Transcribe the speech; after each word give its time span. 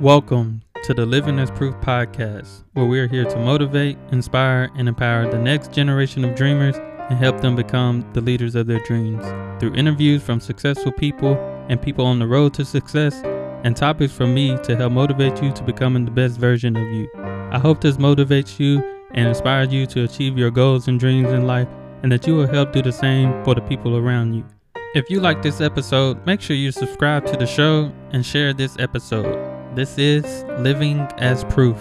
Welcome 0.00 0.62
to 0.84 0.94
the 0.94 1.04
Living 1.04 1.38
as 1.38 1.50
Proof 1.50 1.74
podcast, 1.82 2.64
where 2.72 2.86
we 2.86 2.98
are 3.00 3.06
here 3.06 3.26
to 3.26 3.36
motivate, 3.36 3.98
inspire, 4.12 4.70
and 4.74 4.88
empower 4.88 5.30
the 5.30 5.38
next 5.38 5.72
generation 5.72 6.24
of 6.24 6.34
dreamers 6.34 6.74
and 7.10 7.18
help 7.18 7.42
them 7.42 7.54
become 7.54 8.10
the 8.14 8.22
leaders 8.22 8.54
of 8.54 8.66
their 8.66 8.78
dreams 8.84 9.22
through 9.60 9.74
interviews 9.74 10.22
from 10.22 10.40
successful 10.40 10.90
people 10.90 11.34
and 11.68 11.82
people 11.82 12.06
on 12.06 12.18
the 12.18 12.26
road 12.26 12.54
to 12.54 12.64
success, 12.64 13.20
and 13.62 13.76
topics 13.76 14.10
from 14.10 14.32
me 14.32 14.56
to 14.62 14.74
help 14.74 14.90
motivate 14.90 15.42
you 15.42 15.52
to 15.52 15.62
becoming 15.62 16.06
the 16.06 16.10
best 16.10 16.38
version 16.38 16.78
of 16.78 16.88
you. 16.94 17.06
I 17.52 17.58
hope 17.58 17.82
this 17.82 17.98
motivates 17.98 18.58
you 18.58 18.82
and 19.10 19.28
inspires 19.28 19.70
you 19.70 19.84
to 19.88 20.04
achieve 20.04 20.38
your 20.38 20.50
goals 20.50 20.88
and 20.88 20.98
dreams 20.98 21.28
in 21.28 21.46
life, 21.46 21.68
and 22.02 22.10
that 22.10 22.26
you 22.26 22.36
will 22.36 22.46
help 22.46 22.72
do 22.72 22.80
the 22.80 22.90
same 22.90 23.44
for 23.44 23.54
the 23.54 23.60
people 23.60 23.98
around 23.98 24.32
you. 24.32 24.46
If 24.94 25.10
you 25.10 25.20
like 25.20 25.42
this 25.42 25.60
episode, 25.60 26.24
make 26.24 26.40
sure 26.40 26.56
you 26.56 26.72
subscribe 26.72 27.26
to 27.26 27.36
the 27.36 27.46
show 27.46 27.92
and 28.12 28.24
share 28.24 28.54
this 28.54 28.78
episode. 28.78 29.49
This 29.72 29.98
is 29.98 30.42
Living 30.58 31.02
as 31.18 31.44
Proof. 31.44 31.78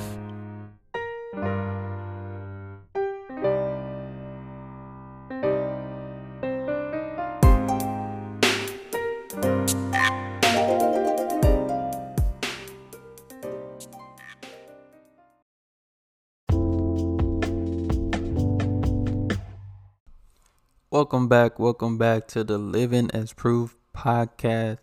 Welcome 20.91 21.27
back. 21.27 21.57
Welcome 21.57 21.98
back 21.98 22.27
to 22.27 22.43
the 22.43 22.59
Living 22.59 23.09
as 23.15 23.34
Proof 23.34 23.76
podcast. 23.95 24.77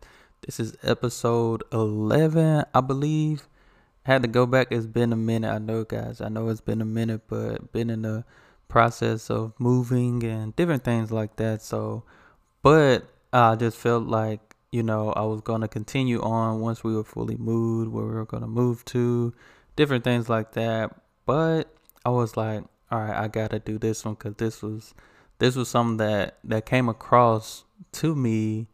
This 0.47 0.61
is 0.61 0.77
episode 0.85 1.65
11, 1.73 2.67
I 2.73 2.81
believe. 2.81 3.49
had 4.05 4.23
to 4.23 4.29
go 4.29 4.47
back. 4.47 4.69
It's 4.71 4.87
been 4.87 5.13
a 5.13 5.17
minute. 5.17 5.51
I 5.51 5.59
know, 5.59 5.83
guys. 5.83 6.21
I 6.21 6.29
know 6.29 6.47
it's 6.51 6.61
been 6.61 6.81
a 6.81 6.85
minute, 6.85 7.23
but 7.27 7.73
been 7.73 7.91
in 7.91 8.03
the 8.03 8.25
process 8.69 9.29
of 9.29 9.55
moving 9.59 10.23
and 10.23 10.55
different 10.55 10.85
things 10.85 11.11
like 11.11 11.35
that. 11.39 11.63
So, 11.63 12.05
but 12.63 13.09
I 13.33 13.57
just 13.57 13.77
felt 13.77 14.05
like, 14.05 14.55
you 14.71 14.85
know, 14.85 15.11
I 15.15 15.23
was 15.23 15.41
going 15.41 15.63
to 15.63 15.69
continue 15.69 16.23
on 16.23 16.61
once 16.61 16.85
we 16.85 16.95
were 16.95 17.03
fully 17.03 17.37
moved, 17.37 17.91
where 17.91 18.07
we 18.07 18.15
were 18.15 18.25
going 18.25 18.45
to 18.45 18.49
move 18.49 18.85
to, 18.85 19.35
different 19.75 20.05
things 20.05 20.29
like 20.29 20.53
that. 20.53 20.95
But 21.27 21.75
I 22.05 22.11
was 22.11 22.37
like, 22.37 22.63
all 22.93 23.01
right, 23.01 23.17
I 23.17 23.27
got 23.27 23.51
to 23.51 23.59
do 23.59 23.79
this 23.79 24.05
one 24.05 24.15
because 24.15 24.37
this 24.37 24.63
was. 24.63 24.95
This 25.39 25.57
was 25.57 25.69
something 25.69 25.97
that, 25.99 26.39
that 26.45 26.65
came 26.65 26.89
across 26.89 27.65
to 27.93 28.15
me 28.15 28.69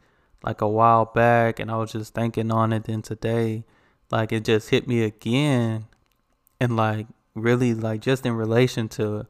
like 0.44 0.60
a 0.60 0.68
while 0.68 1.04
back 1.04 1.60
and 1.60 1.70
I 1.70 1.76
was 1.76 1.92
just 1.92 2.14
thinking 2.14 2.50
on 2.50 2.72
it 2.72 2.84
then 2.84 3.02
today 3.02 3.64
like 4.10 4.30
it 4.30 4.44
just 4.44 4.70
hit 4.70 4.86
me 4.86 5.02
again 5.02 5.86
and 6.60 6.76
like 6.76 7.06
really 7.34 7.74
like 7.74 8.00
just 8.00 8.26
in 8.26 8.34
relation 8.34 8.88
to 8.88 9.26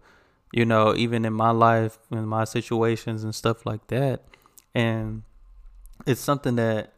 you 0.53 0.65
know 0.65 0.95
even 0.95 1.25
in 1.25 1.33
my 1.33 1.51
life 1.51 1.99
in 2.11 2.27
my 2.27 2.45
situations 2.45 3.25
and 3.25 3.35
stuff 3.35 3.65
like 3.65 3.87
that. 3.87 4.23
And 4.75 5.23
it's 6.07 6.21
something 6.21 6.57
that 6.57 6.93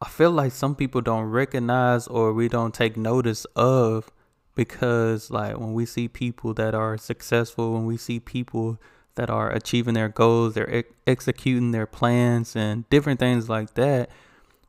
I 0.00 0.08
feel 0.08 0.30
like 0.30 0.52
some 0.52 0.74
people 0.74 1.00
don't 1.00 1.24
recognize 1.24 2.06
or 2.06 2.32
we 2.32 2.48
don't 2.48 2.74
take 2.74 2.96
notice 2.96 3.44
of 3.56 4.10
because 4.54 5.30
like 5.30 5.58
when 5.58 5.74
we 5.74 5.84
see 5.86 6.08
people 6.08 6.54
that 6.54 6.74
are 6.74 6.96
successful 6.96 7.74
when 7.74 7.84
we 7.84 7.96
see 7.96 8.18
people 8.18 8.78
that 9.16 9.28
are 9.28 9.50
achieving 9.50 9.94
their 9.94 10.08
goals, 10.08 10.54
they're 10.54 10.74
ex- 10.74 10.92
executing 11.06 11.72
their 11.72 11.86
plans 11.86 12.54
and 12.54 12.88
different 12.88 13.18
things 13.18 13.48
like 13.48 13.74
that. 13.74 14.08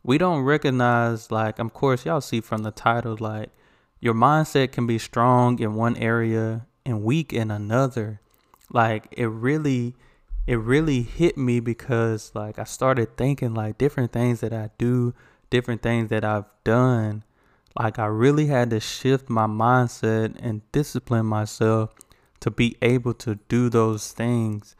We 0.03 0.17
don't 0.17 0.43
recognize, 0.43 1.31
like, 1.31 1.59
of 1.59 1.73
course, 1.73 2.05
y'all 2.05 2.21
see 2.21 2.41
from 2.41 2.63
the 2.63 2.71
title, 2.71 3.17
like, 3.19 3.49
your 3.99 4.13
mindset 4.13 4.71
can 4.71 4.87
be 4.87 4.97
strong 4.97 5.59
in 5.59 5.75
one 5.75 5.95
area 5.97 6.65
and 6.85 7.03
weak 7.03 7.33
in 7.33 7.51
another. 7.51 8.21
Like, 8.71 9.07
it 9.11 9.27
really, 9.27 9.95
it 10.45 10.59
really 10.59 11.01
hit 11.01 11.37
me 11.37 11.59
because, 11.59 12.31
like, 12.33 12.57
I 12.57 12.63
started 12.63 13.17
thinking, 13.17 13.53
like, 13.53 13.77
different 13.77 14.11
things 14.11 14.39
that 14.39 14.53
I 14.53 14.69
do, 14.77 15.13
different 15.49 15.81
things 15.81 16.09
that 16.09 16.23
I've 16.23 16.45
done. 16.63 17.23
Like, 17.77 17.99
I 17.99 18.05
really 18.05 18.47
had 18.47 18.69
to 18.69 18.79
shift 18.79 19.29
my 19.29 19.45
mindset 19.45 20.35
and 20.39 20.61
discipline 20.71 21.25
myself 21.25 21.93
to 22.39 22.51
be 22.51 22.77
able 22.81 23.13
to 23.15 23.35
do 23.47 23.69
those 23.69 24.11
things. 24.11 24.75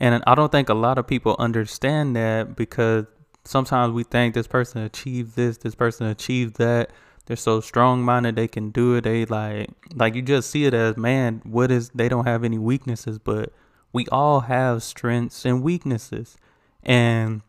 And 0.00 0.22
I 0.26 0.34
don't 0.34 0.50
think 0.50 0.68
a 0.68 0.74
lot 0.74 0.98
of 0.98 1.06
people 1.06 1.36
understand 1.38 2.16
that 2.16 2.56
because 2.56 3.06
sometimes 3.44 3.92
we 3.92 4.04
think 4.04 4.34
this 4.34 4.46
person 4.46 4.82
achieved 4.82 5.36
this, 5.36 5.58
this 5.58 5.74
person 5.74 6.06
achieved 6.06 6.56
that. 6.56 6.90
They're 7.26 7.36
so 7.36 7.60
strong 7.60 8.02
minded 8.02 8.34
they 8.34 8.48
can 8.48 8.70
do 8.70 8.96
it. 8.96 9.04
They 9.04 9.24
like 9.26 9.70
like 9.94 10.16
you 10.16 10.22
just 10.22 10.50
see 10.50 10.64
it 10.64 10.74
as 10.74 10.96
man, 10.96 11.40
what 11.44 11.70
is 11.70 11.90
they 11.90 12.08
don't 12.08 12.26
have 12.26 12.42
any 12.42 12.58
weaknesses, 12.58 13.18
but 13.18 13.52
we 13.92 14.06
all 14.08 14.40
have 14.40 14.82
strengths 14.82 15.44
and 15.44 15.62
weaknesses. 15.62 16.36
And 16.82 17.42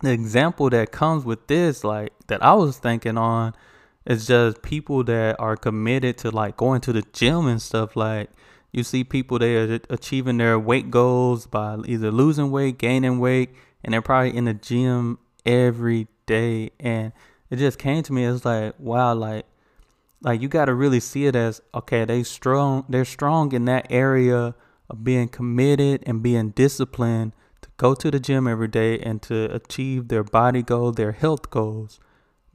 the 0.00 0.12
example 0.12 0.70
that 0.70 0.90
comes 0.90 1.24
with 1.24 1.46
this, 1.48 1.84
like 1.84 2.12
that 2.28 2.42
I 2.42 2.54
was 2.54 2.78
thinking 2.78 3.18
on, 3.18 3.54
is 4.06 4.26
just 4.26 4.62
people 4.62 5.04
that 5.04 5.38
are 5.38 5.56
committed 5.56 6.16
to 6.18 6.30
like 6.30 6.56
going 6.56 6.80
to 6.82 6.92
the 6.92 7.02
gym 7.12 7.46
and 7.46 7.60
stuff 7.60 7.96
like 7.96 8.30
you 8.72 8.82
see 8.84 9.04
people 9.04 9.38
they 9.38 9.56
are 9.56 9.80
achieving 9.88 10.38
their 10.38 10.58
weight 10.58 10.90
goals 10.90 11.46
by 11.46 11.78
either 11.86 12.10
losing 12.10 12.50
weight, 12.50 12.78
gaining 12.78 13.18
weight, 13.18 13.50
and 13.82 13.92
they're 13.92 14.02
probably 14.02 14.36
in 14.36 14.44
the 14.44 14.54
gym 14.54 15.18
every 15.44 16.06
day. 16.26 16.70
And 16.78 17.12
it 17.50 17.56
just 17.56 17.78
came 17.78 18.02
to 18.04 18.12
me 18.12 18.24
as 18.24 18.44
like, 18.44 18.74
wow, 18.78 19.14
like 19.14 19.46
like 20.22 20.40
you 20.40 20.48
got 20.48 20.66
to 20.66 20.74
really 20.74 21.00
see 21.00 21.26
it 21.26 21.34
as 21.34 21.60
okay, 21.74 22.04
they 22.04 22.22
strong, 22.22 22.84
they're 22.88 23.04
strong 23.04 23.52
in 23.52 23.64
that 23.64 23.86
area 23.90 24.54
of 24.88 25.04
being 25.04 25.28
committed 25.28 26.02
and 26.06 26.22
being 26.22 26.50
disciplined 26.50 27.32
to 27.62 27.68
go 27.76 27.94
to 27.94 28.10
the 28.10 28.20
gym 28.20 28.46
every 28.46 28.68
day 28.68 28.98
and 28.98 29.22
to 29.22 29.44
achieve 29.54 30.08
their 30.08 30.24
body 30.24 30.62
goal, 30.62 30.92
their 30.92 31.12
health 31.12 31.50
goals. 31.50 31.98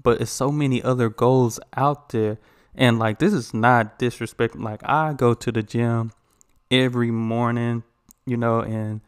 But 0.01 0.21
it's 0.21 0.31
so 0.31 0.51
many 0.51 0.83
other 0.83 1.09
goals 1.09 1.59
out 1.75 2.09
there 2.09 2.37
and 2.77 2.99
like 2.99 3.19
this 3.19 3.33
is 3.33 3.53
not 3.53 3.99
disrespect. 3.99 4.55
Like 4.55 4.81
I 4.83 5.13
go 5.13 5.33
to 5.33 5.51
the 5.51 5.63
gym 5.63 6.11
every 6.69 7.11
morning, 7.11 7.83
you 8.25 8.37
know, 8.37 8.61
and 8.61 9.01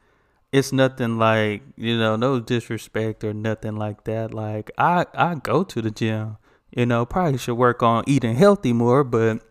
it's 0.51 0.71
nothing 0.71 1.17
like, 1.17 1.63
you 1.75 1.97
know, 1.97 2.15
no 2.15 2.39
disrespect 2.39 3.23
or 3.23 3.33
nothing 3.33 3.75
like 3.75 4.03
that. 4.05 4.33
Like 4.33 4.71
I 4.77 5.05
I 5.13 5.35
go 5.35 5.63
to 5.63 5.81
the 5.81 5.91
gym. 5.91 6.37
You 6.71 6.85
know, 6.85 7.05
probably 7.05 7.37
should 7.37 7.55
work 7.55 7.81
on 7.81 8.03
eating 8.07 8.35
healthy 8.35 8.73
more, 8.73 9.03
but 9.03 9.41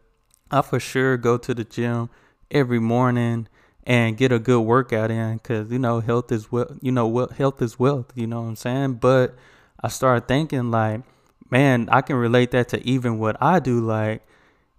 I 0.51 0.63
for 0.63 0.79
sure 0.79 1.17
go 1.17 1.39
to 1.39 1.55
the 1.55 1.65
gym 1.65 2.11
every 2.51 2.79
morning 2.79 3.49
and 3.85 4.17
get 4.17 4.33
a 4.33 4.39
good 4.39 4.61
workout 4.61 5.11
in 5.11 5.39
cuz 5.41 5.71
you 5.71 5.79
know, 5.79 6.01
health 6.01 6.31
is 6.31 6.53
well, 6.53 6.77
you 6.81 6.93
know, 6.93 7.27
health 7.27 7.63
is 7.63 7.79
wealth, 7.79 8.13
you 8.15 8.27
know 8.27 8.43
what 8.43 8.49
I'm 8.49 8.57
saying? 8.57 8.95
But 8.95 9.35
I 9.81 9.89
started 9.89 10.29
thinking 10.29 10.71
like 10.71 11.03
man, 11.51 11.89
I 11.91 12.01
can 12.01 12.17
relate 12.17 12.51
that 12.53 12.69
to 12.69 12.87
even 12.87 13.19
what 13.19 13.37
I 13.41 13.59
do. 13.61 13.81
Like, 13.81 14.23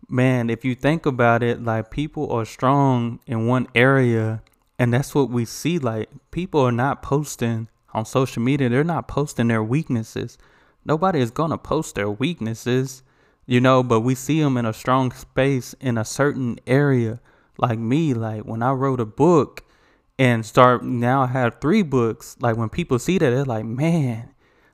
man, 0.09 0.49
if 0.49 0.63
you 0.65 0.75
think 0.75 1.05
about 1.05 1.43
it, 1.43 1.63
like 1.63 1.91
people 1.91 2.31
are 2.31 2.45
strong 2.45 3.19
in 3.25 3.47
one 3.47 3.67
area, 3.75 4.41
and 4.79 4.93
that's 4.93 5.15
what 5.15 5.29
we 5.29 5.45
see. 5.45 5.79
Like, 5.79 6.09
people 6.31 6.61
are 6.61 6.71
not 6.71 7.01
posting 7.01 7.67
on 7.93 8.05
social 8.05 8.41
media, 8.41 8.69
they're 8.69 8.83
not 8.83 9.07
posting 9.07 9.47
their 9.47 9.63
weaknesses. 9.63 10.37
Nobody 10.85 11.19
is 11.19 11.31
going 11.31 11.51
to 11.51 11.57
post 11.57 11.95
their 11.95 12.09
weaknesses, 12.09 13.03
you 13.45 13.59
know, 13.59 13.83
but 13.83 14.01
we 14.01 14.15
see 14.15 14.41
them 14.41 14.55
in 14.55 14.65
a 14.65 14.73
strong 14.73 15.11
space 15.11 15.75
in 15.81 15.97
a 15.97 16.05
certain 16.05 16.59
area. 16.65 17.19
Like 17.57 17.79
me, 17.79 18.13
like 18.13 18.43
when 18.43 18.61
I 18.61 18.71
wrote 18.71 18.99
a 18.99 19.05
book 19.05 19.63
and 20.19 20.45
start 20.45 20.83
now 20.83 21.23
I 21.23 21.27
have 21.27 21.59
three 21.59 21.81
books, 21.81 22.37
like 22.39 22.55
when 22.55 22.69
people 22.69 22.99
see 22.99 23.17
that, 23.17 23.31
they're 23.31 23.43
like, 23.43 23.65
man, 23.65 24.29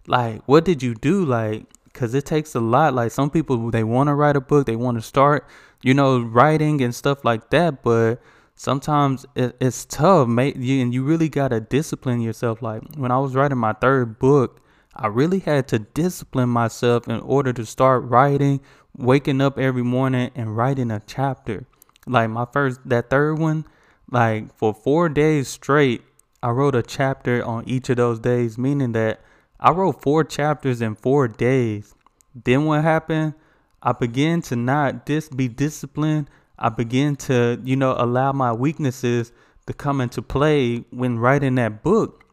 like, 0.06 0.42
what 0.46 0.66
did 0.66 0.84
you 0.84 0.96
do? 0.96 1.24
Like, 1.26 1.66
because 1.94 2.14
it 2.14 2.26
takes 2.26 2.56
a 2.56 2.60
lot. 2.60 2.94
Like 2.94 3.12
some 3.12 3.30
people, 3.30 3.72
they 3.72 3.84
want 3.84 4.08
to 4.08 4.16
write 4.16 4.36
a 4.36 4.42
book, 4.42 4.66
they 4.66 4.76
want 4.76 4.98
to 4.98 5.02
start, 5.02 5.48
you 5.82 5.94
know, 5.94 6.20
writing 6.20 6.82
and 6.82 6.94
stuff 6.94 7.24
like 7.24 7.50
that. 7.52 7.84
But 7.84 8.22
sometimes 8.56 9.26
it, 9.36 9.56
it's 9.62 9.86
tough, 9.86 10.28
mate. 10.28 10.58
You, 10.58 10.82
and 10.82 10.94
you 10.94 11.04
really 11.04 11.30
gotta 11.30 11.60
discipline 11.60 12.22
yourself. 12.22 12.62
Like 12.62 12.82
when 12.96 13.12
I 13.12 13.20
was 13.20 13.36
writing 13.36 13.58
my 13.58 13.74
third 13.74 14.20
book, 14.20 14.60
I 14.96 15.08
really 15.08 15.40
had 15.40 15.68
to 15.70 15.80
discipline 15.80 16.50
myself 16.50 17.08
in 17.08 17.20
order 17.22 17.54
to 17.54 17.66
start 17.66 18.04
writing, 18.04 18.62
waking 18.96 19.42
up 19.42 19.58
every 19.58 19.84
morning 19.84 20.32
and 20.36 20.56
writing 20.56 20.92
a 20.92 21.02
chapter. 21.06 21.66
Like 22.06 22.30
my 22.30 22.46
first, 22.52 22.82
that 22.86 23.10
third 23.10 23.40
one, 23.40 23.66
like 24.12 24.56
for 24.58 24.74
four 24.74 25.10
days 25.10 25.48
straight, 25.48 26.04
I 26.44 26.50
wrote 26.50 26.76
a 26.76 26.84
chapter 26.84 27.44
on 27.44 27.64
each 27.66 27.90
of 27.90 27.98
those 27.98 28.20
days, 28.20 28.58
meaning 28.58 28.92
that 28.92 29.22
I 29.64 29.72
wrote 29.72 30.02
four 30.02 30.26
chapters 30.26 30.82
in 30.82 30.96
four 30.96 31.30
days. 31.30 31.96
Then 32.36 32.66
what 32.66 32.84
happened? 32.84 33.34
I 33.82 33.94
began 33.94 34.42
to 34.44 34.58
not 34.58 35.06
dis- 35.06 35.30
be 35.30 35.48
disciplined. 35.48 36.30
I 36.60 36.68
began 36.68 37.16
to, 37.28 37.62
you 37.64 37.78
know, 37.78 37.96
allow 37.98 38.34
my 38.34 38.52
weaknesses 38.52 39.32
to 39.68 39.74
come 39.74 40.02
into 40.02 40.22
play 40.22 40.80
when 40.90 41.18
writing 41.18 41.56
that 41.56 41.82
book. 41.82 42.26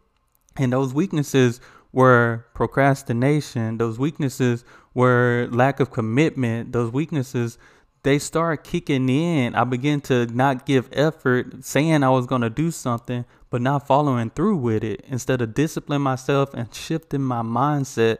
And 0.56 0.72
those 0.72 0.92
weaknesses 0.92 1.60
were 1.92 2.46
procrastination. 2.52 3.78
Those 3.78 3.96
weaknesses 3.96 4.64
were 4.94 5.48
lack 5.52 5.78
of 5.78 5.92
commitment. 5.92 6.72
Those 6.72 6.92
weaknesses 6.92 7.58
they 8.02 8.18
start 8.18 8.64
kicking 8.64 9.08
in. 9.08 9.54
I 9.54 9.64
begin 9.64 10.00
to 10.02 10.26
not 10.26 10.66
give 10.66 10.88
effort, 10.92 11.64
saying 11.64 12.02
I 12.02 12.10
was 12.10 12.26
going 12.26 12.40
to 12.40 12.50
do 12.50 12.70
something, 12.70 13.24
but 13.50 13.60
not 13.60 13.86
following 13.86 14.30
through 14.30 14.56
with 14.56 14.82
it. 14.82 15.04
Instead 15.06 15.42
of 15.42 15.54
disciplining 15.54 16.02
myself 16.02 16.54
and 16.54 16.74
shifting 16.74 17.22
my 17.22 17.42
mindset 17.42 18.18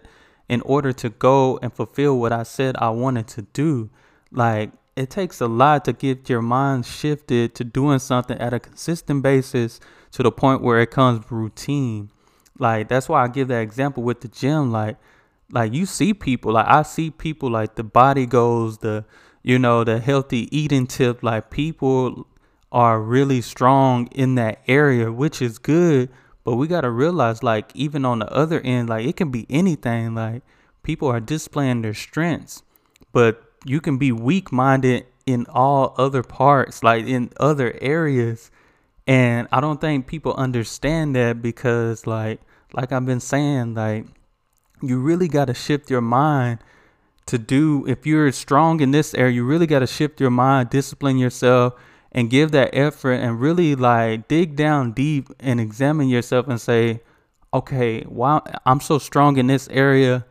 in 0.48 0.60
order 0.62 0.92
to 0.92 1.08
go 1.08 1.58
and 1.62 1.72
fulfill 1.72 2.18
what 2.18 2.32
I 2.32 2.42
said 2.42 2.76
I 2.78 2.90
wanted 2.90 3.28
to 3.28 3.42
do. 3.42 3.88
Like, 4.32 4.72
it 4.96 5.08
takes 5.08 5.40
a 5.40 5.46
lot 5.46 5.84
to 5.84 5.92
get 5.92 6.28
your 6.28 6.42
mind 6.42 6.84
shifted 6.84 7.54
to 7.54 7.64
doing 7.64 8.00
something 8.00 8.36
at 8.38 8.52
a 8.52 8.60
consistent 8.60 9.22
basis 9.22 9.80
to 10.10 10.22
the 10.22 10.32
point 10.32 10.62
where 10.62 10.80
it 10.80 10.90
comes 10.90 11.30
routine. 11.30 12.10
Like, 12.58 12.88
that's 12.88 13.08
why 13.08 13.22
I 13.22 13.28
give 13.28 13.48
that 13.48 13.60
example 13.60 14.02
with 14.02 14.20
the 14.20 14.28
gym. 14.28 14.72
Like, 14.72 14.96
like 15.52 15.72
you 15.72 15.86
see 15.86 16.14
people, 16.14 16.52
like 16.52 16.66
I 16.66 16.82
see 16.82 17.10
people 17.10 17.50
like 17.50 17.76
the 17.76 17.84
body 17.84 18.26
goals, 18.26 18.78
the 18.78 19.04
you 19.42 19.58
know, 19.58 19.84
the 19.84 19.98
healthy 19.98 20.54
eating 20.56 20.86
tip, 20.86 21.22
like 21.22 21.50
people 21.50 22.26
are 22.72 23.00
really 23.00 23.40
strong 23.40 24.06
in 24.08 24.36
that 24.36 24.60
area, 24.68 25.10
which 25.12 25.42
is 25.42 25.58
good. 25.58 26.08
But 26.44 26.56
we 26.56 26.66
got 26.66 26.82
to 26.82 26.90
realize, 26.90 27.42
like, 27.42 27.70
even 27.74 28.04
on 28.04 28.20
the 28.20 28.32
other 28.32 28.60
end, 28.60 28.88
like, 28.88 29.06
it 29.06 29.16
can 29.16 29.30
be 29.30 29.46
anything. 29.50 30.14
Like, 30.14 30.42
people 30.82 31.08
are 31.08 31.20
displaying 31.20 31.82
their 31.82 31.94
strengths, 31.94 32.62
but 33.12 33.42
you 33.64 33.80
can 33.80 33.98
be 33.98 34.12
weak 34.12 34.50
minded 34.50 35.06
in 35.26 35.46
all 35.48 35.94
other 35.98 36.22
parts, 36.22 36.82
like 36.82 37.06
in 37.06 37.30
other 37.38 37.76
areas. 37.80 38.50
And 39.06 39.48
I 39.52 39.60
don't 39.60 39.80
think 39.80 40.06
people 40.06 40.34
understand 40.34 41.14
that 41.16 41.42
because, 41.42 42.06
like, 42.06 42.40
like 42.72 42.92
I've 42.92 43.06
been 43.06 43.20
saying, 43.20 43.74
like, 43.74 44.06
you 44.82 44.98
really 44.98 45.28
got 45.28 45.46
to 45.46 45.54
shift 45.54 45.90
your 45.90 46.00
mind 46.00 46.58
to 47.26 47.38
do 47.38 47.84
if 47.86 48.06
you're 48.06 48.32
strong 48.32 48.80
in 48.80 48.90
this 48.90 49.14
area 49.14 49.34
you 49.34 49.44
really 49.44 49.66
got 49.66 49.80
to 49.80 49.86
shift 49.86 50.20
your 50.20 50.30
mind 50.30 50.68
discipline 50.70 51.16
yourself 51.16 51.74
and 52.12 52.30
give 52.30 52.50
that 52.52 52.70
effort 52.72 53.14
and 53.14 53.40
really 53.40 53.74
like 53.74 54.28
dig 54.28 54.56
down 54.56 54.92
deep 54.92 55.28
and 55.38 55.60
examine 55.60 56.08
yourself 56.08 56.48
and 56.48 56.60
say 56.60 57.00
okay 57.52 58.02
why 58.02 58.40
i'm 58.66 58.80
so 58.80 58.98
strong 58.98 59.36
in 59.36 59.46
this 59.46 59.68
area. 59.68 60.24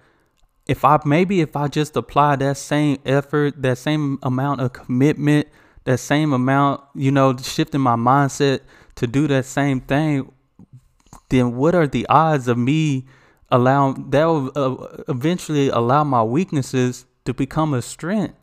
If 0.68 0.86
i 0.86 1.00
maybe 1.04 1.42
if 1.42 1.56
i 1.56 1.68
just 1.68 1.96
apply 1.98 2.36
that 2.38 2.58
same 2.58 3.00
effort 3.06 3.62
that 3.62 3.78
same 3.78 4.20
amount 4.22 4.62
of 4.62 4.74
commitment 4.74 5.48
that 5.86 6.00
same 6.00 6.32
amount 6.32 6.82
you 6.94 7.12
know 7.12 7.36
shifting 7.38 7.82
my 7.82 7.96
mindset 7.96 8.60
to 8.96 9.08
do 9.08 9.28
that 9.28 9.46
same 9.46 9.82
thing 9.82 10.32
then 11.30 11.56
what 11.56 11.76
are 11.76 11.88
the 11.88 12.06
odds 12.08 12.48
of 12.48 12.58
me 12.58 13.06
allowing 13.52 14.10
that 14.10 14.26
will 14.26 14.52
uh, 14.56 15.04
eventually 15.08 15.70
allow 15.70 16.04
my 16.04 16.24
weaknesses 16.24 17.06
to 17.26 17.34
become 17.34 17.74
a 17.74 17.82
strength? 17.82 18.36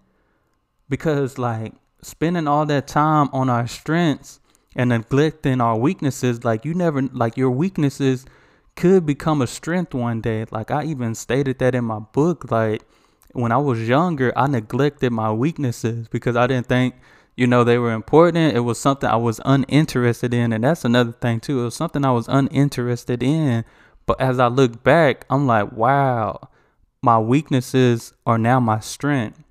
Because 0.89 1.39
like 1.39 1.75
spending 2.03 2.47
all 2.47 2.67
that 2.67 2.87
time 2.87 3.29
on 3.33 3.49
our 3.51 3.67
strengths 3.67 4.41
and 4.75 4.91
neglecting 4.91 5.61
our 5.61 5.77
weaknesses 5.77 6.45
like 6.45 6.65
you 6.65 6.75
never 6.75 7.03
like 7.03 7.37
your 7.37 7.51
weaknesses 7.51 8.27
could 8.75 9.07
become 9.07 9.41
a 9.41 9.47
strength 9.47 9.95
one 9.95 10.21
day. 10.21 10.45
Like 10.51 10.71
i 10.71 10.85
even 10.85 11.15
stated 11.15 11.59
that 11.61 11.75
in 11.75 11.85
my 11.85 11.99
book 11.99 12.51
like 12.51 12.83
when 13.33 13.53
i 13.53 13.57
was 13.57 13.87
younger 13.89 14.33
i 14.37 14.47
neglected 14.47 15.13
my 15.13 15.31
weaknesses 15.33 16.09
because 16.09 16.37
i 16.37 16.47
didn't 16.47 16.67
think 16.67 16.95
you 17.37 17.47
know 17.47 17.65
they 17.65 17.79
were 17.79 17.93
important. 17.93 18.57
It 18.57 18.61
was 18.61 18.81
something 18.81 19.09
i 19.09 19.17
was 19.17 19.41
uninterested 19.45 20.33
in. 20.35 20.53
And 20.53 20.65
that's 20.65 20.85
another 20.85 21.13
thing 21.13 21.41
too. 21.41 21.61
It 21.61 21.65
was 21.65 21.77
something 21.77 22.05
i 22.05 22.11
was 22.11 22.29
uninterested 22.29 23.23
in. 23.23 23.65
But 24.07 24.21
as 24.21 24.39
I 24.39 24.47
look 24.47 24.83
back, 24.83 25.27
I'm 25.29 25.47
like, 25.47 25.73
wow, 25.73 26.49
my 27.03 27.19
weaknesses 27.19 28.13
are 28.25 28.39
now 28.39 28.61
my 28.61 28.81
strength. 28.81 29.43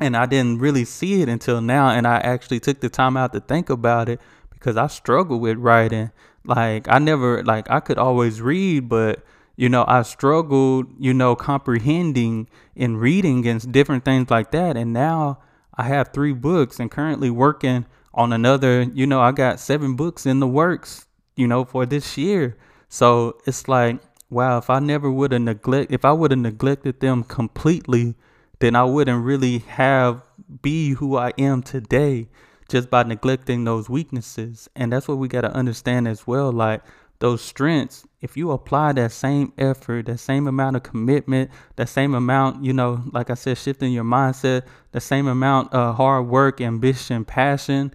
And 0.00 0.16
I 0.16 0.26
didn't 0.26 0.58
really 0.58 0.84
see 0.84 1.22
it 1.22 1.28
until 1.28 1.60
now. 1.60 1.90
And 1.90 2.06
I 2.06 2.18
actually 2.18 2.60
took 2.60 2.80
the 2.80 2.88
time 2.88 3.16
out 3.16 3.32
to 3.32 3.40
think 3.40 3.70
about 3.70 4.08
it 4.08 4.20
because 4.50 4.76
I 4.76 4.86
struggle 4.86 5.38
with 5.40 5.58
writing. 5.58 6.10
Like, 6.44 6.88
I 6.88 6.98
never, 6.98 7.42
like, 7.44 7.70
I 7.70 7.80
could 7.80 7.98
always 7.98 8.40
read, 8.40 8.88
but, 8.88 9.24
you 9.56 9.68
know, 9.68 9.84
I 9.86 10.02
struggled, 10.02 10.86
you 10.98 11.12
know, 11.12 11.34
comprehending 11.36 12.48
and 12.76 13.00
reading 13.00 13.46
and 13.46 13.72
different 13.72 14.04
things 14.04 14.30
like 14.30 14.52
that. 14.52 14.76
And 14.76 14.92
now 14.92 15.38
I 15.74 15.84
have 15.84 16.12
three 16.12 16.32
books 16.32 16.80
and 16.80 16.90
currently 16.90 17.30
working 17.30 17.86
on 18.14 18.32
another, 18.32 18.82
you 18.82 19.06
know, 19.06 19.20
I 19.20 19.32
got 19.32 19.60
seven 19.60 19.94
books 19.94 20.26
in 20.26 20.40
the 20.40 20.46
works, 20.46 21.06
you 21.36 21.46
know, 21.46 21.64
for 21.64 21.86
this 21.86 22.16
year. 22.16 22.56
So 22.88 23.38
it's 23.46 23.68
like, 23.68 24.00
wow, 24.30 24.58
if 24.58 24.70
I 24.70 24.78
never 24.78 25.10
would 25.10 25.32
have 25.32 25.42
neglect, 25.42 25.92
if 25.92 26.04
I 26.04 26.12
would 26.12 26.30
have 26.30 26.40
neglected 26.40 27.00
them 27.00 27.22
completely, 27.24 28.14
then 28.60 28.74
I 28.74 28.84
wouldn't 28.84 29.24
really 29.24 29.58
have 29.58 30.22
be 30.62 30.90
who 30.90 31.16
I 31.16 31.32
am 31.38 31.62
today 31.62 32.28
just 32.68 32.90
by 32.90 33.02
neglecting 33.02 33.64
those 33.64 33.88
weaknesses. 33.88 34.68
And 34.76 34.92
that's 34.92 35.08
what 35.08 35.18
we 35.18 35.28
got 35.28 35.42
to 35.42 35.52
understand 35.52 36.06
as 36.08 36.26
well. 36.26 36.52
Like 36.52 36.82
those 37.20 37.42
strengths, 37.42 38.06
if 38.20 38.36
you 38.36 38.50
apply 38.50 38.92
that 38.92 39.12
same 39.12 39.52
effort, 39.58 40.06
that 40.06 40.18
same 40.18 40.46
amount 40.46 40.76
of 40.76 40.82
commitment, 40.82 41.50
that 41.76 41.88
same 41.88 42.14
amount, 42.14 42.64
you 42.64 42.72
know, 42.72 43.02
like 43.12 43.30
I 43.30 43.34
said, 43.34 43.58
shifting 43.58 43.92
your 43.92 44.04
mindset, 44.04 44.64
the 44.92 45.00
same 45.00 45.26
amount 45.26 45.72
of 45.72 45.96
hard 45.96 46.26
work, 46.26 46.60
ambition, 46.60 47.24
passion 47.24 47.94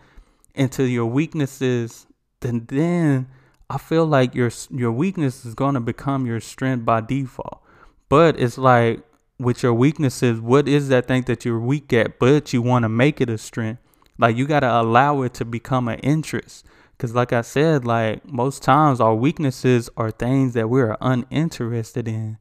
into 0.55 0.83
your 0.83 1.05
weaknesses, 1.05 2.05
then 2.41 2.65
then 2.67 3.27
I 3.69 3.77
feel 3.77 4.05
like 4.05 4.35
your 4.35 4.51
your 4.69 4.91
weakness 4.91 5.45
is 5.45 5.55
going 5.55 5.73
to 5.73 5.79
become 5.79 6.25
your 6.25 6.39
strength 6.39 6.85
by 6.85 7.01
default. 7.01 7.61
But 8.09 8.39
it's 8.39 8.57
like 8.57 9.01
with 9.39 9.63
your 9.63 9.73
weaknesses, 9.73 10.39
what 10.39 10.67
is 10.67 10.89
that 10.89 11.07
thing 11.07 11.23
that 11.23 11.45
you're 11.45 11.59
weak 11.59 11.91
at, 11.93 12.19
but 12.19 12.53
you 12.53 12.61
want 12.61 12.83
to 12.83 12.89
make 12.89 13.19
it 13.19 13.29
a 13.29 13.37
strength? 13.37 13.81
Like 14.17 14.37
you 14.37 14.45
got 14.45 14.61
to 14.61 14.81
allow 14.81 15.21
it 15.23 15.33
to 15.35 15.45
become 15.45 15.87
an 15.87 15.99
interest. 15.99 16.65
Cause 16.99 17.13
like 17.13 17.33
I 17.33 17.41
said, 17.41 17.85
like 17.85 18.25
most 18.31 18.63
times 18.63 19.01
our 19.01 19.15
weaknesses 19.15 19.89
are 19.97 20.11
things 20.11 20.53
that 20.53 20.69
we're 20.69 20.95
uninterested 21.01 22.07
in. 22.07 22.37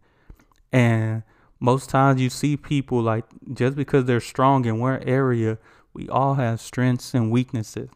And 0.71 1.23
most 1.59 1.91
times 1.91 2.21
you 2.21 2.31
see 2.31 2.57
people 2.57 3.01
like 3.01 3.25
just 3.53 3.77
because 3.77 4.05
they're 4.05 4.21
strong 4.21 4.65
in 4.65 4.79
one 4.79 5.03
area, 5.05 5.59
we 5.95 6.09
all 6.09 6.35
have 6.35 6.61
strengths 6.61 7.15
and 7.15 7.31
weaknesses. 7.31 7.89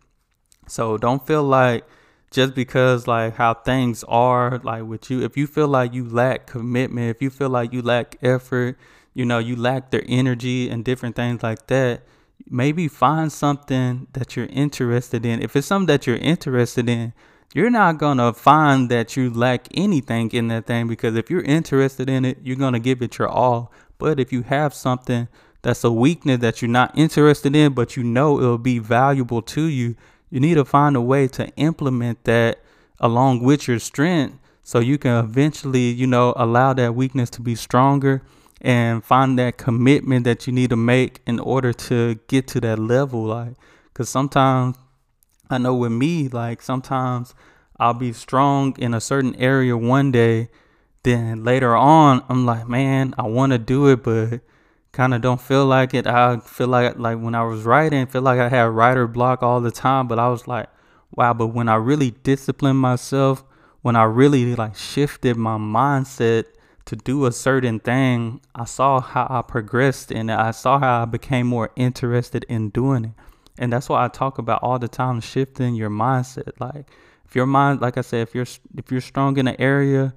So 0.66 0.96
don't 0.96 1.25
feel 1.26 1.44
like 1.44 1.84
just 2.31 2.55
because 2.55 3.06
like 3.06 3.37
how 3.37 3.55
things 3.55 4.05
are 4.08 4.58
like 4.62 4.84
with 4.84 5.11
you. 5.11 5.23
If 5.23 5.37
you 5.37 5.46
feel 5.46 5.69
like 5.69 5.94
you 5.94 6.08
lack 6.08 6.46
commitment 6.46 7.11
if 7.11 7.23
you 7.23 7.31
feel 7.31 7.49
like 7.49 7.73
you 7.73 7.82
lack 7.82 8.17
effort 8.23 8.76
you 9.14 9.25
know 9.25 9.38
you 9.38 9.56
lack 9.56 9.90
their 9.90 10.05
energy 10.06 10.69
and 10.69 10.84
different 10.84 11.17
things 11.17 11.43
like 11.43 11.67
that 11.69 12.02
maybe 12.49 12.87
find 12.87 13.33
something 13.33 14.06
that 14.12 14.37
you're 14.37 14.47
interested 14.47 15.25
in. 15.25 15.42
If 15.42 15.56
it's 15.56 15.66
something 15.66 15.87
that 15.87 16.06
you're 16.06 16.16
interested 16.16 16.88
in 16.88 17.12
you're 17.54 17.71
not 17.71 17.99
gonna 17.99 18.33
find 18.33 18.90
that 18.90 19.16
you 19.16 19.30
lack 19.30 19.68
anything 19.73 20.30
in 20.33 20.49
that 20.49 20.66
thing 20.66 20.88
because 20.88 21.16
if 21.16 21.30
you're 21.30 21.42
interested 21.42 22.11
in 22.11 22.25
it 22.25 22.38
you're 22.42 22.56
gonna 22.56 22.80
give 22.80 23.02
it 23.02 23.18
your 23.18 23.28
all. 23.28 23.73
But 23.99 24.21
if 24.21 24.33
you 24.33 24.42
have 24.42 24.75
something 24.75 25.28
that's 25.62 25.83
a 25.83 25.90
weakness 25.90 26.40
that 26.40 26.61
you're 26.61 26.68
not 26.68 26.97
interested 26.99 27.56
in 27.56 27.73
but 27.73 27.97
you 27.97 28.02
know 28.02 28.38
it'll 28.38 28.59
be 28.59 28.78
valuable 28.78 29.42
to 29.42 29.62
you 29.62 29.97
you 30.30 30.40
need 30.40 30.54
to 30.54 30.64
find 30.64 30.97
a 30.97 31.00
way 31.00 31.28
to 31.28 31.49
implement 31.56 32.25
that 32.25 32.59
along 32.99 33.42
with 33.42 33.68
your 33.68 33.78
strength 33.78 34.38
so 34.62 34.80
you 34.80 34.99
can 34.99 35.25
eventually, 35.25 35.90
you 35.90 36.06
know, 36.06 36.35
allow 36.37 36.73
that 36.73 36.95
weakness 36.95 37.30
to 37.30 37.40
be 37.40 37.54
stronger 37.54 38.23
and 38.61 39.04
find 39.04 39.38
that 39.38 39.56
commitment 39.56 40.25
that 40.25 40.47
you 40.47 40.52
need 40.52 40.71
to 40.71 40.76
make 40.76 41.21
in 41.26 41.38
order 41.38 41.73
to 41.73 42.18
get 42.26 42.49
to 42.49 42.61
that 42.61 42.78
level. 42.78 43.25
Like, 43.25 43.54
because 43.92 44.09
sometimes 44.09 44.76
I 45.49 45.59
know 45.59 45.75
with 45.75 45.92
me, 45.92 46.28
like, 46.28 46.62
sometimes 46.62 47.35
I'll 47.78 47.95
be 47.95 48.12
strong 48.12 48.75
in 48.78 48.95
a 48.95 49.00
certain 49.00 49.37
area 49.37 49.76
one 49.76 50.11
day. 50.11 50.49
Then 51.02 51.45
later 51.45 51.76
on, 51.76 52.25
I'm 52.28 52.45
like, 52.45 52.66
man, 52.66 53.14
I 53.16 53.23
want 53.23 53.52
to 53.52 53.59
do 53.59 53.87
it, 53.88 54.02
but 54.02 54.40
kind 54.97 55.12
of 55.12 55.21
don't 55.21 55.41
feel 55.41 55.67
like 55.67 55.93
it. 55.93 56.07
I 56.07 56.38
feel 56.38 56.69
like 56.69 56.99
like 56.99 57.19
when 57.19 57.35
I 57.35 57.45
was 57.45 57.62
writing, 57.65 58.07
feel 58.07 58.23
like 58.23 58.41
I 58.41 58.49
had 58.49 58.62
writer 58.62 59.07
block 59.07 59.43
all 59.43 59.61
the 59.61 59.71
time, 59.71 60.09
but 60.09 60.19
I 60.19 60.29
was 60.29 60.49
like, 60.49 60.69
wow, 61.15 61.35
but 61.35 61.49
when 61.49 61.69
I 61.69 61.75
really 61.76 62.12
disciplined 62.12 62.79
myself, 62.79 63.45
when 63.83 63.95
I 63.95 64.05
really 64.05 64.57
like 64.57 64.75
shifted 64.75 65.37
my 65.37 65.59
mindset 65.59 66.45
to 66.87 66.97
do 66.97 67.26
a 67.26 67.33
certain 67.33 67.79
thing, 67.79 68.41
I 68.55 68.65
saw 68.65 69.00
how 69.00 69.26
I 69.29 69.43
progressed 69.43 70.11
and 70.11 70.33
I 70.33 70.50
saw 70.53 70.79
how 70.79 71.03
I 71.03 71.05
became 71.05 71.47
more 71.47 71.71
interested 71.76 72.45
in 72.49 72.71
doing 72.71 73.05
it. 73.05 73.11
And 73.59 73.71
that's 73.73 73.91
why 73.91 74.03
I 74.05 74.09
talk 74.09 74.38
about 74.38 74.62
all 74.62 74.79
the 74.79 74.88
time 74.88 75.21
shifting 75.21 75.75
your 75.75 75.91
mindset. 75.91 76.53
Like 76.59 76.88
if 77.26 77.37
your 77.37 77.47
mind, 77.47 77.83
like 77.83 77.99
I 77.99 78.03
said, 78.03 78.23
if 78.23 78.35
you're 78.35 78.47
if 78.79 78.91
you're 78.91 79.03
strong 79.03 79.37
in 79.37 79.47
an 79.47 79.57
area, 79.59 80.15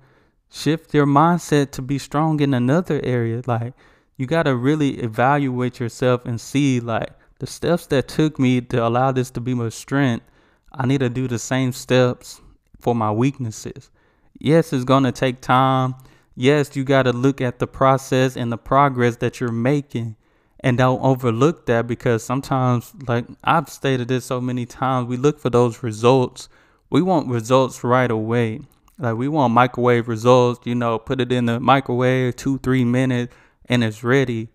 shift 0.49 0.93
your 0.93 1.05
mindset 1.05 1.71
to 1.71 1.81
be 1.81 1.97
strong 1.97 2.39
in 2.39 2.53
another 2.53 3.01
area. 3.03 3.41
Like 3.45 3.73
you 4.19 4.25
got 4.25 4.43
to 4.43 4.53
really 4.53 4.99
evaluate 4.99 5.79
yourself 5.79 6.25
and 6.25 6.41
see 6.41 6.81
like 6.81 7.09
the 7.39 7.47
steps 7.47 7.87
that 7.87 8.09
took 8.09 8.37
me 8.37 8.59
to 8.59 8.85
allow 8.85 9.13
this 9.13 9.31
to 9.31 9.39
be 9.39 9.53
my 9.53 9.69
strength. 9.69 10.25
I 10.73 10.85
need 10.85 10.99
to 10.99 11.09
do 11.09 11.25
the 11.25 11.39
same 11.39 11.71
steps 11.71 12.41
for 12.81 12.93
my 12.93 13.13
weaknesses. 13.13 13.89
Yes, 14.37 14.73
it's 14.73 14.83
going 14.83 15.05
to 15.05 15.13
take 15.13 15.39
time. 15.39 15.95
yes, 16.35 16.75
you 16.75 16.83
got 16.83 17.03
to 17.03 17.13
look 17.13 17.39
at 17.39 17.59
the 17.59 17.67
process 17.67 18.35
and 18.35 18.51
the 18.51 18.57
progress 18.57 19.15
that 19.17 19.39
you're 19.39 19.53
making 19.53 20.17
and 20.59 20.77
don't 20.77 21.01
overlook 21.01 21.65
that 21.67 21.87
because 21.87 22.21
sometimes 22.21 22.91
like 23.07 23.25
I've 23.45 23.69
stated 23.69 24.09
this 24.09 24.25
so 24.25 24.41
many 24.41 24.65
times, 24.65 25.07
we 25.07 25.15
look 25.15 25.39
for 25.39 25.49
those 25.49 25.81
results. 25.81 26.49
We 26.89 27.01
want 27.01 27.29
results 27.29 27.85
right 27.85 28.11
away. 28.11 28.59
Like 28.97 29.15
we 29.15 29.29
want 29.29 29.53
microwave 29.53 30.09
results, 30.09 30.59
you 30.65 30.75
know, 30.75 30.99
put 30.99 31.21
it 31.21 31.31
in 31.31 31.45
the 31.45 31.61
microwave, 31.61 32.35
two, 32.35 32.57
three 32.57 32.83
minutes, 32.83 33.33
and 33.69 33.83
it's 33.83 34.03
ready. 34.03 34.49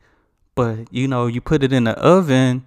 But 0.55 0.93
you 0.93 1.09
know, 1.09 1.27
you 1.27 1.41
put 1.41 1.63
it 1.63 1.73
in 1.73 1.85
the 1.85 1.99
oven, 1.99 2.67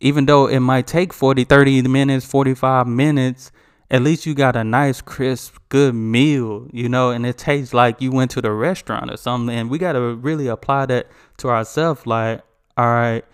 even 0.00 0.26
though 0.26 0.46
it 0.46 0.60
might 0.60 0.86
take 0.86 1.12
40, 1.12 1.44
30 1.44 1.82
minutes, 1.82 2.24
45 2.24 2.86
minutes, 2.86 3.50
at 3.90 4.02
least 4.02 4.26
you 4.26 4.34
got 4.34 4.54
a 4.54 4.64
nice, 4.64 5.00
crisp, 5.00 5.56
good 5.68 5.94
meal, 5.94 6.68
you 6.72 6.88
know, 6.88 7.10
and 7.10 7.24
it 7.24 7.38
tastes 7.38 7.72
like 7.72 8.00
you 8.00 8.12
went 8.12 8.30
to 8.32 8.42
the 8.42 8.52
restaurant 8.52 9.10
or 9.10 9.16
something. 9.16 9.54
And 9.54 9.70
we 9.70 9.78
got 9.78 9.92
to 9.94 10.14
really 10.14 10.46
apply 10.46 10.86
that 10.86 11.08
to 11.38 11.48
ourselves. 11.48 12.06
Like, 12.06 12.42
all 12.76 12.86
right, 12.86 13.24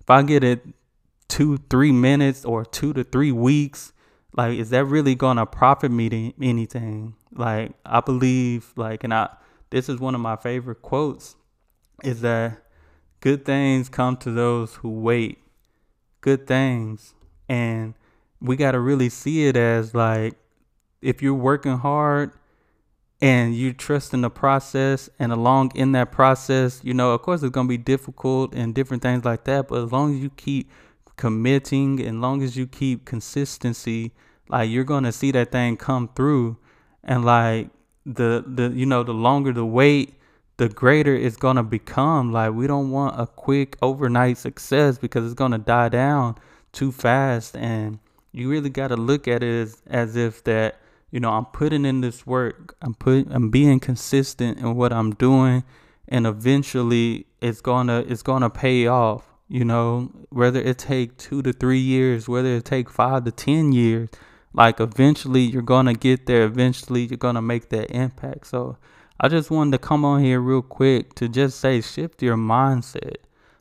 if 0.00 0.10
I 0.10 0.22
get 0.22 0.44
it 0.44 0.66
two, 1.28 1.58
three 1.70 1.92
minutes 1.92 2.44
or 2.44 2.64
two 2.64 2.92
to 2.92 3.04
three 3.04 3.32
weeks, 3.32 3.92
like, 4.36 4.58
is 4.58 4.70
that 4.70 4.84
really 4.84 5.14
going 5.14 5.38
to 5.38 5.46
profit 5.46 5.90
me 5.90 6.34
anything? 6.40 7.14
Like, 7.34 7.72
I 7.86 8.00
believe, 8.00 8.72
like, 8.76 9.04
and 9.04 9.14
I, 9.14 9.30
this 9.70 9.88
is 9.88 9.98
one 9.98 10.14
of 10.14 10.20
my 10.20 10.36
favorite 10.36 10.82
quotes 10.82 11.36
is 12.02 12.20
that 12.22 12.62
good 13.20 13.44
things 13.44 13.88
come 13.88 14.16
to 14.18 14.30
those 14.30 14.76
who 14.76 14.90
wait. 14.90 15.38
Good 16.20 16.46
things. 16.46 17.14
And, 17.48 17.94
we 18.42 18.56
got 18.56 18.72
to 18.72 18.80
really 18.80 19.08
see 19.08 19.46
it 19.46 19.56
as 19.56 19.94
like 19.94 20.34
if 21.00 21.22
you're 21.22 21.32
working 21.32 21.78
hard 21.78 22.32
and 23.20 23.54
you 23.54 23.72
trust 23.72 24.12
in 24.12 24.20
the 24.20 24.30
process 24.30 25.08
and 25.18 25.32
along 25.32 25.70
in 25.76 25.92
that 25.92 26.10
process, 26.10 26.80
you 26.82 26.92
know, 26.92 27.12
of 27.12 27.22
course 27.22 27.42
it's 27.42 27.52
going 27.52 27.68
to 27.68 27.68
be 27.68 27.78
difficult 27.78 28.52
and 28.52 28.74
different 28.74 29.02
things 29.02 29.24
like 29.24 29.44
that, 29.44 29.68
but 29.68 29.84
as 29.84 29.92
long 29.92 30.16
as 30.16 30.20
you 30.20 30.30
keep 30.30 30.70
committing 31.16 32.00
and 32.00 32.20
long 32.20 32.42
as 32.42 32.56
you 32.56 32.66
keep 32.66 33.04
consistency, 33.04 34.10
like 34.48 34.68
you're 34.68 34.84
going 34.84 35.04
to 35.04 35.12
see 35.12 35.30
that 35.30 35.52
thing 35.52 35.76
come 35.76 36.10
through 36.16 36.56
and 37.04 37.24
like 37.24 37.70
the 38.04 38.42
the 38.44 38.72
you 38.74 38.86
know, 38.86 39.04
the 39.04 39.14
longer 39.14 39.52
the 39.52 39.64
wait, 39.64 40.14
the 40.62 40.68
greater 40.68 41.12
it's 41.12 41.36
going 41.36 41.56
to 41.56 41.64
become. 41.64 42.30
Like 42.30 42.52
we 42.52 42.68
don't 42.68 42.92
want 42.92 43.20
a 43.20 43.26
quick 43.26 43.76
overnight 43.82 44.38
success 44.38 44.96
because 44.96 45.24
it's 45.24 45.34
going 45.34 45.50
to 45.50 45.58
die 45.58 45.88
down 45.88 46.36
too 46.70 46.92
fast. 46.92 47.56
And 47.56 47.98
you 48.30 48.48
really 48.48 48.70
got 48.70 48.88
to 48.88 48.96
look 48.96 49.26
at 49.26 49.42
it 49.42 49.62
as, 49.62 49.82
as 49.88 50.14
if 50.14 50.44
that 50.44 50.78
you 51.10 51.20
know 51.20 51.30
i'm 51.30 51.44
putting 51.44 51.84
in 51.84 52.00
this 52.00 52.26
work 52.26 52.74
i'm 52.80 52.94
put 52.94 53.26
i'm 53.30 53.50
being 53.50 53.78
consistent 53.78 54.56
in 54.58 54.74
what 54.74 54.94
i'm 54.94 55.10
doing 55.16 55.62
and 56.08 56.26
eventually 56.26 57.26
it's 57.42 57.60
gonna 57.60 58.02
it's 58.08 58.22
gonna 58.22 58.48
pay 58.48 58.86
off 58.86 59.28
you 59.46 59.66
know? 59.66 60.10
Whether 60.30 60.62
it 60.62 60.78
take 60.78 61.18
two 61.18 61.42
to 61.42 61.52
three 61.52 61.78
years 61.78 62.26
whether 62.30 62.48
it 62.48 62.64
take 62.64 62.88
five 62.88 63.24
to 63.24 63.30
ten 63.30 63.72
years 63.72 64.08
like 64.54 64.80
eventually 64.80 65.42
you're 65.42 65.62
gonna 65.62 65.94
get 65.94 66.26
there. 66.26 66.44
Eventually 66.44 67.02
you're 67.06 67.16
gonna 67.16 67.42
make 67.42 67.70
that 67.70 67.90
impact. 67.90 68.46
So 68.46 68.76
i 69.22 69.28
just 69.28 69.50
wanted 69.52 69.70
to 69.70 69.78
come 69.78 70.04
on 70.04 70.22
here 70.22 70.40
real 70.40 70.60
quick 70.60 71.14
to 71.14 71.28
just 71.28 71.60
say 71.60 71.80
shift 71.80 72.22
your 72.22 72.36
mindset. 72.36 73.16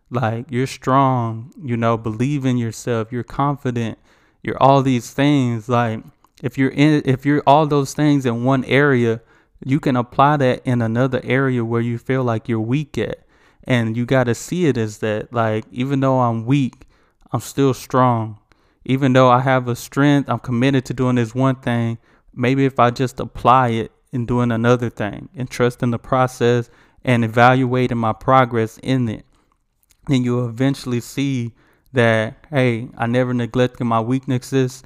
Like 0.10 0.52
you're 0.52 0.68
strong 0.68 1.54
you 1.64 1.78
know 1.78 1.98
believe 1.98 2.46
in 2.46 2.58
yourself 2.58 3.12
you're 3.12 3.24
confident 3.24 3.98
you're 4.44 4.62
all 4.62 4.82
these 4.82 5.12
things. 5.12 5.70
Like 5.70 6.04
if 6.42 6.58
you're 6.58 6.72
in 6.72 7.04
if 7.06 7.26
you're 7.26 7.44
all 7.46 7.68
those 7.68 7.94
things 7.94 8.26
in 8.26 8.44
one 8.44 8.66
area 8.66 9.22
you 9.64 9.80
can 9.80 9.96
apply 9.96 10.38
that 10.38 10.62
in 10.66 10.82
another 10.82 11.22
area 11.24 11.64
where 11.64 11.82
you 11.82 12.00
feel 12.00 12.24
like 12.24 12.50
you're 12.50 12.60
weak 12.60 12.98
at. 12.98 13.20
And 13.64 13.96
you 13.96 14.08
got 14.08 14.24
to 14.24 14.34
see 14.34 14.66
it 14.66 14.76
as 14.76 14.98
that. 14.98 15.32
Like 15.32 15.66
even 15.72 16.00
though 16.00 16.20
i'm 16.20 16.46
weak 16.46 16.88
i'm 17.32 17.40
still 17.40 17.74
strong. 17.74 18.40
Even 18.84 19.14
though 19.14 19.30
i 19.30 19.40
have 19.42 19.68
a 19.68 19.76
strength 19.76 20.28
i'm 20.28 20.40
committed 20.40 20.86
to 20.86 20.94
doing 20.94 21.18
this 21.18 21.36
one 21.36 21.56
thing 21.58 22.00
maybe 22.34 22.66
if 22.66 22.80
i 22.80 22.90
just 22.90 23.20
apply 23.20 23.70
it 23.70 23.92
in 24.12 24.26
doing 24.26 24.52
another 24.52 24.90
thing 24.90 25.30
and 25.36 25.50
trust 25.50 25.82
in 25.82 25.92
the 25.92 26.00
process 26.00 26.70
and 27.04 27.24
evaluating 27.24 27.98
my 27.98 28.14
progress 28.14 28.78
in 28.84 29.10
it 29.10 29.26
then 30.08 30.24
you'll 30.24 30.48
eventually 30.48 31.00
see 31.00 31.54
that 31.94 32.46
hey, 32.50 32.90
I 32.98 33.08
never 33.08 33.34
neglected 33.34 33.86
my 33.86 34.02
weaknesses. 34.02 34.84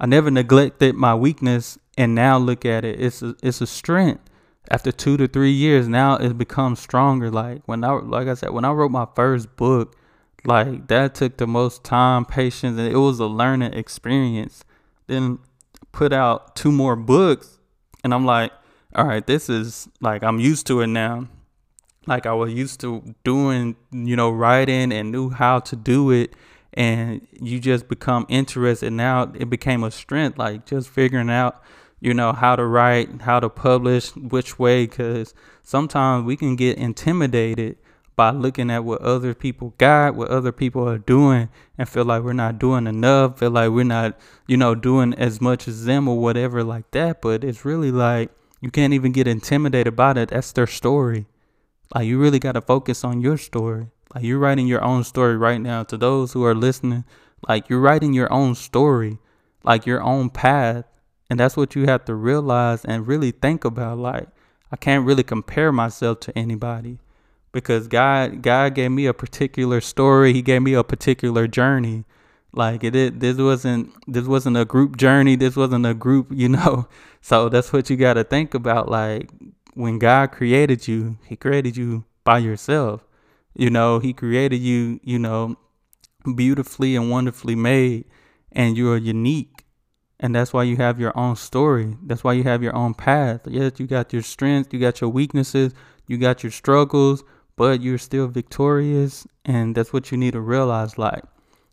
I 0.00 0.06
never 0.06 0.30
neglected 0.30 0.94
my 0.94 1.14
weakness, 1.14 1.78
and 1.96 2.14
now 2.14 2.38
look 2.38 2.64
at 2.64 2.84
it. 2.84 3.00
It's 3.00 3.22
a, 3.22 3.36
it's 3.42 3.60
a 3.60 3.66
strength. 3.66 4.28
After 4.70 4.92
two 4.92 5.16
to 5.16 5.28
three 5.28 5.50
years, 5.50 5.88
now 5.88 6.16
it 6.16 6.38
becomes 6.38 6.80
stronger. 6.80 7.30
Like 7.30 7.62
when 7.66 7.84
I, 7.84 7.92
like 7.92 8.28
I 8.28 8.34
said, 8.34 8.50
when 8.50 8.64
I 8.64 8.70
wrote 8.72 8.90
my 8.90 9.06
first 9.14 9.56
book, 9.56 9.96
like 10.44 10.88
that 10.88 11.14
took 11.14 11.36
the 11.36 11.46
most 11.46 11.84
time, 11.84 12.24
patience, 12.24 12.78
and 12.78 12.88
it 12.88 12.96
was 12.96 13.18
a 13.18 13.26
learning 13.26 13.74
experience. 13.74 14.64
Then 15.06 15.38
put 15.90 16.12
out 16.12 16.56
two 16.56 16.72
more 16.72 16.96
books, 16.96 17.58
and 18.02 18.14
I'm 18.14 18.24
like, 18.24 18.52
all 18.94 19.06
right, 19.06 19.26
this 19.26 19.48
is 19.48 19.88
like 20.00 20.22
I'm 20.22 20.38
used 20.38 20.66
to 20.68 20.80
it 20.80 20.88
now. 20.88 21.28
Like 22.06 22.26
I 22.26 22.32
was 22.32 22.52
used 22.52 22.80
to 22.80 23.14
doing, 23.24 23.76
you 23.92 24.16
know, 24.16 24.30
writing 24.30 24.92
and 24.92 25.12
knew 25.12 25.30
how 25.30 25.60
to 25.60 25.76
do 25.76 26.10
it. 26.10 26.34
And 26.74 27.26
you 27.32 27.60
just 27.60 27.86
become 27.86 28.26
interested. 28.28 28.92
Now 28.92 29.30
it 29.34 29.50
became 29.50 29.84
a 29.84 29.90
strength, 29.90 30.38
like 30.38 30.66
just 30.66 30.88
figuring 30.88 31.30
out, 31.30 31.62
you 32.00 32.14
know, 32.14 32.32
how 32.32 32.56
to 32.56 32.64
write, 32.64 33.22
how 33.22 33.40
to 33.40 33.48
publish, 33.48 34.14
which 34.16 34.58
way. 34.58 34.86
Because 34.86 35.34
sometimes 35.62 36.24
we 36.24 36.36
can 36.36 36.56
get 36.56 36.78
intimidated 36.78 37.76
by 38.16 38.30
looking 38.30 38.70
at 38.70 38.84
what 38.84 39.00
other 39.00 39.32
people 39.34 39.74
got, 39.78 40.14
what 40.14 40.28
other 40.28 40.52
people 40.52 40.88
are 40.88 40.98
doing, 40.98 41.48
and 41.78 41.88
feel 41.88 42.04
like 42.04 42.22
we're 42.22 42.32
not 42.32 42.58
doing 42.58 42.86
enough, 42.86 43.38
feel 43.38 43.50
like 43.50 43.70
we're 43.70 43.84
not, 43.84 44.18
you 44.46 44.56
know, 44.56 44.74
doing 44.74 45.14
as 45.14 45.40
much 45.40 45.68
as 45.68 45.84
them 45.84 46.08
or 46.08 46.18
whatever 46.18 46.64
like 46.64 46.90
that. 46.90 47.22
But 47.22 47.44
it's 47.44 47.64
really 47.64 47.90
like 47.90 48.30
you 48.62 48.70
can't 48.70 48.94
even 48.94 49.10
get 49.10 49.26
intimidated 49.26 49.88
about 49.88 50.16
it. 50.16 50.30
That's 50.30 50.52
their 50.52 50.68
story. 50.68 51.26
Like 51.92 52.06
you 52.06 52.18
really 52.18 52.38
got 52.38 52.52
to 52.52 52.60
focus 52.60 53.04
on 53.04 53.20
your 53.20 53.36
story. 53.36 53.88
Like 54.14 54.24
you're 54.24 54.38
writing 54.38 54.68
your 54.68 54.82
own 54.84 55.02
story 55.02 55.36
right 55.36 55.60
now. 55.60 55.82
To 55.82 55.96
those 55.96 56.32
who 56.32 56.44
are 56.44 56.54
listening, 56.54 57.04
like 57.48 57.68
you're 57.68 57.80
writing 57.80 58.14
your 58.14 58.32
own 58.32 58.54
story, 58.54 59.18
like 59.64 59.84
your 59.84 60.00
own 60.00 60.30
path. 60.30 60.84
And 61.28 61.40
that's 61.40 61.56
what 61.56 61.74
you 61.74 61.86
have 61.86 62.04
to 62.04 62.14
realize 62.14 62.84
and 62.84 63.06
really 63.06 63.32
think 63.32 63.64
about. 63.64 63.98
Like 63.98 64.28
I 64.70 64.76
can't 64.76 65.04
really 65.04 65.24
compare 65.24 65.72
myself 65.72 66.20
to 66.20 66.38
anybody 66.38 67.00
because 67.50 67.88
God 67.88 68.42
God 68.42 68.76
gave 68.76 68.92
me 68.92 69.06
a 69.06 69.14
particular 69.14 69.80
story. 69.80 70.32
He 70.32 70.40
gave 70.40 70.62
me 70.62 70.74
a 70.74 70.84
particular 70.84 71.48
journey. 71.48 72.04
Like 72.54 72.84
it, 72.84 72.94
it 72.94 73.20
this 73.20 73.38
wasn't 73.38 73.92
this 74.06 74.26
wasn't 74.26 74.58
a 74.58 74.64
group 74.64 74.96
journey. 74.96 75.36
This 75.36 75.56
wasn't 75.56 75.86
a 75.86 75.94
group, 75.94 76.28
you 76.30 76.48
know. 76.48 76.88
So 77.24 77.48
that's 77.48 77.72
what 77.72 77.88
you 77.88 77.96
got 77.96 78.14
to 78.14 78.24
think 78.24 78.52
about. 78.52 78.88
Like 78.88 79.30
when 79.74 80.00
God 80.00 80.32
created 80.32 80.88
you, 80.88 81.18
He 81.24 81.36
created 81.36 81.76
you 81.76 82.04
by 82.24 82.38
yourself. 82.38 83.04
You 83.54 83.70
know, 83.70 84.00
He 84.00 84.12
created 84.12 84.56
you, 84.56 84.98
you 85.04 85.20
know, 85.20 85.56
beautifully 86.34 86.96
and 86.96 87.10
wonderfully 87.10 87.54
made, 87.54 88.06
and 88.50 88.76
you 88.76 88.90
are 88.90 88.96
unique. 88.96 89.64
And 90.18 90.34
that's 90.34 90.52
why 90.52 90.62
you 90.64 90.76
have 90.76 91.00
your 91.00 91.16
own 91.16 91.36
story. 91.36 91.96
That's 92.02 92.22
why 92.22 92.34
you 92.34 92.44
have 92.44 92.62
your 92.62 92.74
own 92.76 92.94
path. 92.94 93.40
Yes, 93.46 93.78
you 93.78 93.86
got 93.86 94.12
your 94.12 94.22
strengths, 94.22 94.72
you 94.72 94.78
got 94.78 95.00
your 95.00 95.10
weaknesses, 95.10 95.74
you 96.06 96.16
got 96.16 96.42
your 96.44 96.52
struggles, 96.52 97.24
but 97.56 97.80
you're 97.80 97.98
still 97.98 98.28
victorious. 98.28 99.26
And 99.44 99.74
that's 99.74 99.92
what 99.92 100.12
you 100.12 100.18
need 100.18 100.32
to 100.32 100.40
realize. 100.40 100.96
Like, 100.96 101.24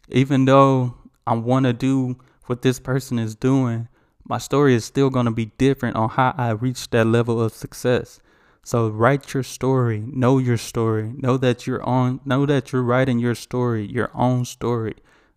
even 0.10 0.46
though 0.46 0.96
I 1.26 1.36
want 1.36 1.66
to 1.66 1.74
do 1.74 2.18
what 2.46 2.62
this 2.62 2.80
person 2.80 3.20
is 3.20 3.36
doing, 3.36 3.88
my 4.24 4.38
story 4.38 4.76
is 4.76 4.86
still 4.86 5.10
going 5.10 5.26
to 5.26 5.32
be 5.32 5.46
different 5.58 5.96
on 5.96 6.10
how 6.10 6.34
I 6.38 6.52
reached 6.52 6.92
that 6.92 7.08
level 7.08 7.42
of 7.42 7.54
success. 7.54 8.20
So 8.64 8.90
write 8.90 9.34
your 9.34 9.44
story, 9.44 10.04
know 10.06 10.38
your 10.38 10.58
story, 10.58 11.14
know 11.18 11.38
that 11.38 11.66
you're 11.66 11.84
on, 11.84 12.20
know 12.26 12.46
that 12.46 12.72
you're 12.72 12.84
writing 12.84 13.20
your 13.20 13.36
story, 13.36 13.86
your 13.86 14.12
own 14.14 14.46
story. 14.46 14.96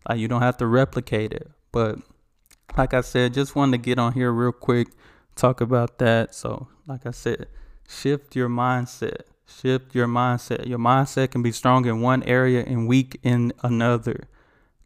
Like 0.08 0.18
you 0.18 0.28
don't 0.28 0.42
have 0.42 0.56
to 0.58 0.66
replicate 0.66 1.32
it. 1.32 1.50
But 1.70 1.98
like 2.76 2.92
I 2.92 3.00
said, 3.00 3.34
just 3.34 3.54
wanted 3.54 3.72
to 3.72 3.82
get 3.82 3.98
on 3.98 4.12
here 4.12 4.32
real 4.32 4.52
quick, 4.52 4.88
talk 5.36 5.60
about 5.60 5.98
that. 5.98 6.34
So 6.34 6.68
like 6.86 7.06
I 7.06 7.12
said, 7.12 7.46
shift 7.88 8.36
your 8.36 8.48
mindset. 8.48 9.22
Shift 9.46 9.94
your 9.94 10.06
mindset. 10.08 10.66
Your 10.66 10.78
mindset 10.78 11.30
can 11.30 11.42
be 11.42 11.52
strong 11.52 11.86
in 11.86 12.00
one 12.00 12.22
area 12.24 12.64
and 12.64 12.88
weak 12.88 13.18
in 13.22 13.52
another. 13.62 14.28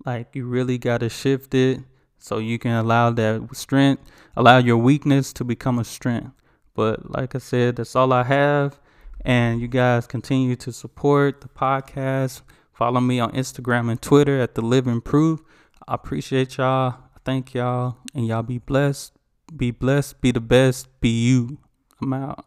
Like 0.06 0.36
you 0.36 0.46
really 0.46 0.78
got 0.78 0.98
to 0.98 1.08
shift 1.08 1.52
it 1.52 1.80
so 2.18 2.38
you 2.38 2.58
can 2.60 2.72
allow 2.72 3.10
that 3.10 3.48
strength, 3.54 4.02
allow 4.36 4.58
your 4.58 4.76
weakness 4.76 5.32
to 5.34 5.44
become 5.44 5.80
a 5.80 5.84
strength. 5.84 6.30
But 6.74 7.10
like 7.10 7.34
I 7.34 7.38
said, 7.38 7.76
that's 7.76 7.96
all 7.96 8.12
I 8.12 8.22
have. 8.22 8.78
And 9.24 9.60
you 9.60 9.66
guys 9.66 10.06
continue 10.06 10.54
to 10.56 10.72
support 10.72 11.40
the 11.40 11.48
podcast. 11.48 12.42
Follow 12.72 13.00
me 13.00 13.18
on 13.18 13.32
Instagram 13.32 13.90
and 13.90 14.00
Twitter 14.00 14.38
at 14.38 14.54
The 14.54 14.62
Living 14.62 15.00
Proof. 15.00 15.40
I 15.88 15.94
appreciate 15.94 16.56
y'all. 16.56 16.94
Thank 17.24 17.54
y'all. 17.54 17.96
And 18.14 18.26
y'all 18.26 18.44
be 18.44 18.58
blessed. 18.58 19.12
Be 19.56 19.72
blessed. 19.72 20.20
Be 20.20 20.30
the 20.30 20.40
best. 20.40 21.00
Be 21.00 21.08
you. 21.08 21.58
I'm 22.00 22.12
out. 22.12 22.44